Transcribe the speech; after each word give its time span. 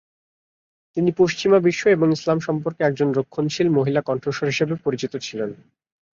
তিনি 0.97 1.09
পশ্চিমা 1.17 1.57
বিশ্ব 1.59 1.83
এবং 1.87 2.07
ইসলাম 2.11 2.39
সম্পর্কে 2.39 2.81
একজন 2.83 3.07
রক্ষণশীল 3.11 3.67
মহিলা 3.69 4.01
কণ্ঠস্বর 4.01 4.51
হিসেবে 4.51 4.73
পরিচিত 4.85 5.13
ছিলেন। 5.17 5.49